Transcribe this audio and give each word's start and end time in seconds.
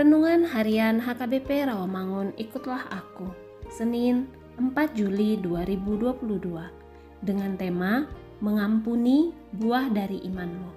Harian 0.00 0.96
HKBP 1.04 1.68
Rawamangun 1.68 2.32
Ikutlah 2.40 2.88
Aku 2.88 3.28
Senin 3.68 4.32
4 4.56 4.96
Juli 4.96 5.36
2022 5.36 6.40
dengan 7.20 7.52
tema 7.60 8.08
Mengampuni 8.40 9.36
buah 9.52 9.92
dari 9.92 10.24
imanmu 10.24 10.72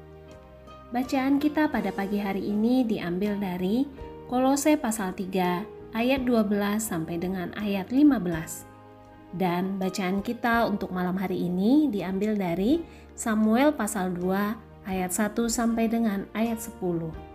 Bacaan 0.91 1.39
kita 1.39 1.72
pada 1.72 1.95
pagi 1.95 2.19
hari 2.19 2.51
ini 2.51 2.84
diambil 2.84 3.39
dari 3.39 3.88
Kolose 4.28 4.75
pasal 4.75 5.16
3 5.16 5.95
ayat 5.95 6.28
12 6.28 6.84
sampai 6.84 7.16
dengan 7.16 7.55
ayat 7.55 7.95
15 7.95 9.40
dan 9.40 9.79
bacaan 9.79 10.19
kita 10.19 10.67
untuk 10.67 10.91
malam 10.91 11.16
hari 11.16 11.47
ini 11.47 11.88
diambil 11.88 12.35
dari 12.35 12.84
Samuel 13.16 13.72
pasal 13.72 14.11
2 14.19 14.84
ayat 14.84 15.16
1 15.16 15.31
sampai 15.47 15.88
dengan 15.88 16.28
ayat 16.35 16.59
10. 16.59 17.33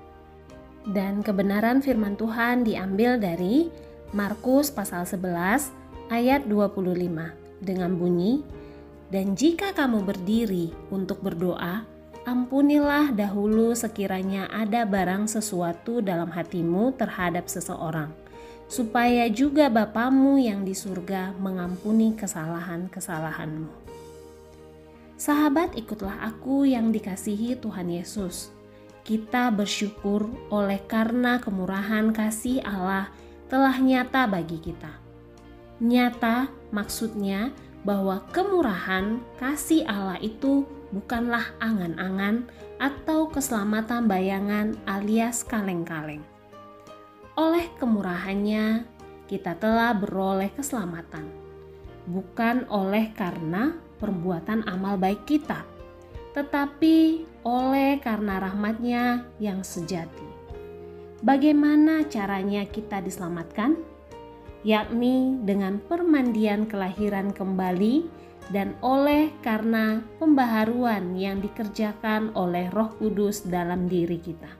Dan 0.89 1.21
kebenaran 1.21 1.85
firman 1.85 2.17
Tuhan 2.17 2.65
diambil 2.65 3.21
dari 3.21 3.69
Markus 4.17 4.73
pasal 4.73 5.05
11 5.05 5.69
ayat 6.09 6.49
25 6.49 7.61
dengan 7.61 7.93
bunyi 7.93 8.41
Dan 9.13 9.37
jika 9.37 9.77
kamu 9.77 10.05
berdiri 10.05 10.73
untuk 10.89 11.21
berdoa, 11.21 11.85
ampunilah 12.29 13.13
dahulu 13.13 13.73
sekiranya 13.73 14.49
ada 14.53 14.85
barang 14.85 15.29
sesuatu 15.29 16.05
dalam 16.05 16.29
hatimu 16.29 16.93
terhadap 16.93 17.49
seseorang, 17.49 18.13
supaya 18.69 19.25
juga 19.33 19.73
Bapamu 19.73 20.37
yang 20.37 20.61
di 20.61 20.77
surga 20.77 21.33
mengampuni 21.41 22.13
kesalahan-kesalahanmu. 22.21 23.73
Sahabat, 25.17 25.73
ikutlah 25.73 26.29
aku 26.29 26.69
yang 26.69 26.93
dikasihi 26.93 27.57
Tuhan 27.57 27.89
Yesus 27.89 28.58
kita 29.09 29.49
bersyukur 29.49 30.29
oleh 30.53 30.85
karena 30.85 31.41
kemurahan 31.41 32.13
kasih 32.13 32.61
Allah 32.61 33.09
telah 33.49 33.81
nyata 33.81 34.29
bagi 34.29 34.61
kita. 34.61 34.93
Nyata 35.81 36.53
maksudnya 36.69 37.49
bahwa 37.89 38.21
kemurahan 38.37 39.17
kasih 39.41 39.89
Allah 39.89 40.21
itu 40.21 40.69
bukanlah 40.93 41.57
angan-angan 41.57 42.53
atau 42.77 43.33
keselamatan 43.33 44.05
bayangan 44.05 44.77
alias 44.85 45.41
kaleng-kaleng. 45.41 46.21
Oleh 47.33 47.65
kemurahannya, 47.81 48.85
kita 49.25 49.57
telah 49.57 49.97
beroleh 49.97 50.53
keselamatan, 50.53 51.25
bukan 52.05 52.69
oleh 52.69 53.09
karena 53.17 53.73
perbuatan 53.97 54.69
amal 54.69 55.01
baik 55.01 55.25
kita 55.25 55.78
tetapi 56.39 57.27
oleh 57.43 57.99
karena 57.99 58.39
rahmatnya 58.39 59.27
yang 59.43 59.67
sejati. 59.67 60.23
Bagaimana 61.19 62.07
caranya 62.07 62.63
kita 62.63 63.03
diselamatkan? 63.03 63.75
Yakni 64.63 65.43
dengan 65.43 65.83
permandian 65.83 66.71
kelahiran 66.71 67.35
kembali 67.35 68.07
dan 68.55 68.79
oleh 68.87 69.35
karena 69.43 69.99
pembaharuan 70.23 71.19
yang 71.19 71.43
dikerjakan 71.43 72.31
oleh 72.39 72.71
Roh 72.71 72.95
Kudus 72.95 73.43
dalam 73.43 73.91
diri 73.91 74.23
kita. 74.23 74.51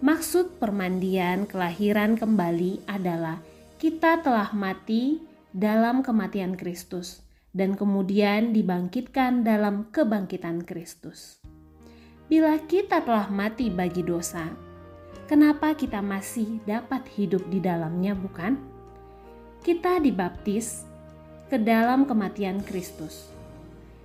Maksud 0.00 0.56
permandian 0.56 1.44
kelahiran 1.44 2.16
kembali 2.16 2.88
adalah 2.88 3.36
kita 3.76 4.24
telah 4.24 4.48
mati 4.56 5.20
dalam 5.52 6.00
kematian 6.00 6.56
Kristus 6.56 7.23
dan 7.54 7.78
kemudian 7.78 8.50
dibangkitkan 8.50 9.46
dalam 9.46 9.86
kebangkitan 9.94 10.66
Kristus. 10.66 11.38
Bila 12.26 12.58
kita 12.66 13.00
telah 13.06 13.30
mati 13.30 13.70
bagi 13.70 14.02
dosa, 14.02 14.50
kenapa 15.30 15.78
kita 15.78 16.02
masih 16.02 16.58
dapat 16.66 17.06
hidup 17.14 17.46
di 17.46 17.62
dalamnya, 17.62 18.18
bukan? 18.18 18.58
Kita 19.62 20.02
dibaptis 20.02 20.82
ke 21.46 21.56
dalam 21.56 22.04
kematian 22.04 22.58
Kristus, 22.66 23.30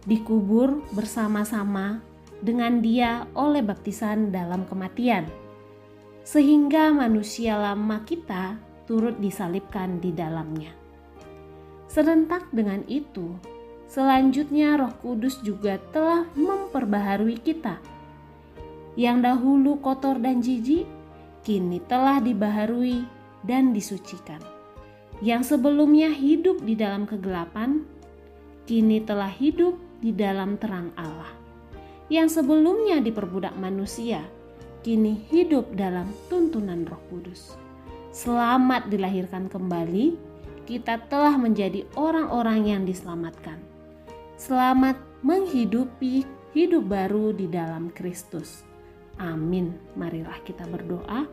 dikubur 0.06 0.86
bersama-sama 0.94 2.06
dengan 2.40 2.80
Dia 2.80 3.26
oleh 3.34 3.66
baptisan 3.66 4.30
dalam 4.30 4.64
kematian, 4.70 5.26
sehingga 6.22 6.94
manusia 6.94 7.58
lama 7.58 8.06
kita 8.06 8.62
turut 8.86 9.18
disalibkan 9.18 9.98
di 9.98 10.14
dalamnya. 10.14 10.89
Serentak 11.90 12.46
dengan 12.54 12.86
itu, 12.86 13.34
selanjutnya 13.90 14.78
Roh 14.78 14.94
Kudus 15.02 15.42
juga 15.42 15.82
telah 15.90 16.30
memperbaharui 16.38 17.42
kita. 17.42 17.82
Yang 18.94 19.18
dahulu 19.26 19.82
kotor 19.82 20.22
dan 20.22 20.38
jijik, 20.38 20.86
kini 21.42 21.82
telah 21.90 22.22
dibaharui 22.22 23.10
dan 23.42 23.74
disucikan. 23.74 24.38
Yang 25.26 25.58
sebelumnya 25.58 26.14
hidup 26.14 26.62
di 26.62 26.78
dalam 26.78 27.10
kegelapan, 27.10 27.82
kini 28.70 29.02
telah 29.02 29.34
hidup 29.34 29.74
di 29.98 30.14
dalam 30.14 30.62
terang 30.62 30.94
Allah. 30.94 31.34
Yang 32.14 32.38
sebelumnya 32.38 33.02
diperbudak 33.02 33.58
manusia, 33.58 34.22
kini 34.86 35.26
hidup 35.34 35.74
dalam 35.74 36.06
tuntunan 36.30 36.86
Roh 36.86 37.02
Kudus. 37.10 37.58
Selamat 38.14 38.94
dilahirkan 38.94 39.50
kembali 39.50 40.29
kita 40.70 41.02
telah 41.10 41.34
menjadi 41.34 41.90
orang-orang 41.98 42.70
yang 42.70 42.82
diselamatkan. 42.86 43.58
Selamat 44.38 45.02
menghidupi 45.26 46.22
hidup 46.54 46.86
baru 46.86 47.34
di 47.34 47.50
dalam 47.50 47.90
Kristus. 47.90 48.62
Amin. 49.18 49.74
Marilah 49.98 50.38
kita 50.46 50.70
berdoa. 50.70 51.26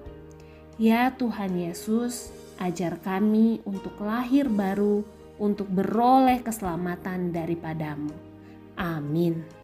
Ya 0.81 1.13
Tuhan 1.13 1.53
Yesus, 1.53 2.33
ajar 2.57 2.97
kami 3.05 3.61
untuk 3.69 4.01
lahir 4.01 4.49
baru, 4.49 5.05
untuk 5.37 5.69
beroleh 5.69 6.41
keselamatan 6.41 7.29
daripadamu. 7.37 8.17
Amin. 8.81 9.56